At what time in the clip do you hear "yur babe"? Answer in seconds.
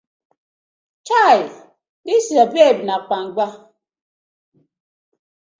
2.33-2.79